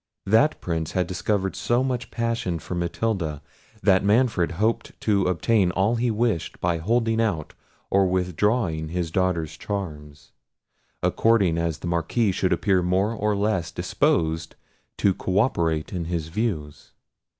That 0.25 0.59
Prince 0.61 0.93
had 0.93 1.05
discovered 1.05 1.55
so 1.55 1.83
much 1.83 2.09
passion 2.09 2.57
for 2.57 2.73
Matilda, 2.73 3.39
that 3.83 4.03
Manfred 4.03 4.53
hoped 4.53 4.99
to 5.01 5.25
obtain 5.27 5.69
all 5.69 5.93
he 5.97 6.09
wished 6.09 6.59
by 6.59 6.79
holding 6.79 7.21
out 7.21 7.53
or 7.91 8.07
withdrawing 8.07 8.87
his 8.87 9.11
daughter's 9.11 9.55
charms, 9.55 10.31
according 11.03 11.59
as 11.59 11.77
the 11.77 11.87
Marquis 11.87 12.31
should 12.31 12.51
appear 12.51 12.81
more 12.81 13.13
or 13.13 13.35
less 13.35 13.69
disposed 13.71 14.55
to 14.97 15.13
co 15.13 15.37
operate 15.37 15.93
in 15.93 16.05
his 16.05 16.29
views. 16.29 16.93